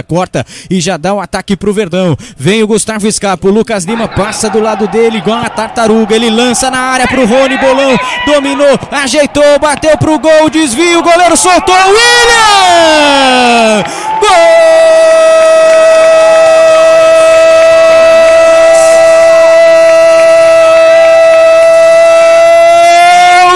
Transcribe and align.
corta 0.00 0.46
e 0.70 0.80
já 0.80 0.96
dá 0.96 1.12
o 1.12 1.20
ataque 1.20 1.56
pro 1.56 1.72
Verdão. 1.72 2.16
Vem 2.38 2.62
o 2.62 2.68
Gustavo 2.68 3.10
Scarpa, 3.10 3.48
o 3.48 3.50
Lucas 3.50 3.84
Lima 3.84 4.06
passa 4.06 4.48
do 4.48 4.60
lado 4.60 4.86
dele 4.86 5.18
igual 5.18 5.44
a 5.44 5.48
tartaruga. 5.48 6.14
Ele 6.14 6.30
lança 6.30 6.70
na 6.70 6.78
área 6.78 7.08
pro 7.08 7.26
Rony 7.26 7.58
Bolão, 7.58 7.98
dominou, 8.24 8.78
ajeitou, 8.92 9.58
bateu 9.60 9.98
pro 9.98 10.20
gol, 10.20 10.48
desvio, 10.48 11.00
o 11.00 11.02
goleiro 11.02 11.36
soltou, 11.36 11.74
William! 11.74 13.82
Gol 14.20 14.28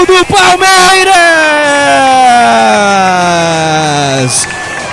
do 0.06 0.24
Palmeiras! 0.27 1.27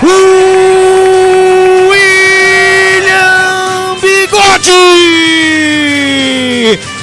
William 0.02 1.13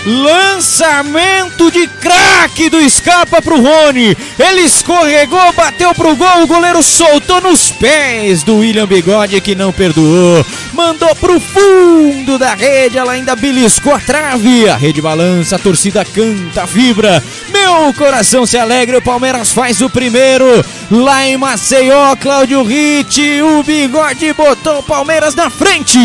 Lançamento 0.06 1.70
de 1.72 1.88
craque 1.88 2.70
do 2.70 2.90
Scarpa 2.90 3.42
pro 3.42 3.62
Rony. 3.62 4.18
Ele 4.40 4.62
escorregou, 4.62 5.54
bateu 5.54 5.94
pro 5.94 6.16
gol, 6.16 6.44
o 6.44 6.48
goleiro 6.48 6.82
soltou 6.82 7.40
nos 7.40 7.70
pés 7.72 8.42
do 8.42 8.58
William 8.58 8.88
Bigode 8.88 9.40
que 9.42 9.54
não 9.54 9.72
perdoou. 9.72 10.46
Mandou 10.74 11.16
pro 11.16 11.40
fundo 11.40 12.40
da 12.40 12.56
rede, 12.56 12.98
ela 12.98 13.12
ainda 13.14 13.36
beliscou 13.36 13.94
a 13.94 14.00
trave. 14.00 14.68
A 14.68 14.76
rede 14.76 15.02
balança, 15.02 15.56
a 15.56 15.60
torcida 15.60 16.04
canta, 16.04 16.66
vibra. 16.66 17.24
Meu 17.64 17.94
coração 17.94 18.44
se 18.44 18.58
alegra, 18.58 18.98
o 18.98 19.02
Palmeiras 19.02 19.52
faz 19.52 19.82
o 19.82 19.90
primeiro. 19.90 20.66
Lá 20.90 21.28
em 21.28 21.38
Maceió, 21.38 22.16
Cláudio 22.16 22.64
Ritt, 22.64 23.22
o 23.44 23.62
Bigode 23.62 24.34
botou 24.34 24.80
o 24.80 24.84
Palmeiras 24.84 25.36
na 25.36 25.48
frente. 25.48 26.00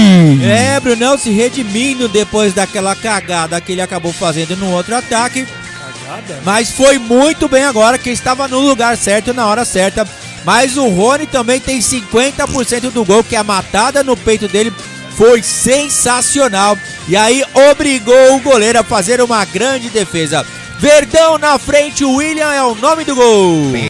É, 0.44 0.78
Brunão 0.78 1.16
se 1.16 1.30
redimindo 1.30 2.08
depois 2.08 2.52
daquela 2.52 2.94
cagada 2.94 3.58
que 3.58 3.72
ele 3.72 3.80
acabou 3.80 4.12
fazendo 4.12 4.54
no 4.54 4.70
outro 4.70 4.94
ataque. 4.94 5.46
Mas 6.44 6.70
foi 6.70 6.98
muito 6.98 7.48
bem 7.48 7.64
agora, 7.64 7.96
que 7.96 8.10
estava 8.10 8.46
no 8.46 8.60
lugar 8.60 8.94
certo 8.98 9.32
na 9.32 9.46
hora 9.46 9.64
certa. 9.64 10.06
Mas 10.44 10.76
o 10.76 10.88
Rony 10.88 11.26
também 11.26 11.58
tem 11.58 11.78
50% 11.78 12.90
do 12.90 13.02
gol, 13.02 13.24
que 13.24 13.34
a 13.34 13.42
matada 13.42 14.04
no 14.04 14.14
peito 14.14 14.46
dele 14.46 14.72
foi 15.16 15.42
sensacional. 15.42 16.76
E 17.08 17.16
aí 17.16 17.42
obrigou 17.70 18.36
o 18.36 18.40
goleiro 18.40 18.78
a 18.78 18.84
fazer 18.84 19.22
uma 19.22 19.42
grande 19.46 19.88
defesa. 19.88 20.46
Verdão 20.78 21.38
na 21.38 21.58
frente, 21.58 22.04
William 22.04 22.52
é 22.52 22.62
o 22.62 22.74
nome 22.74 23.04
do 23.04 23.14
gol. 23.14 23.76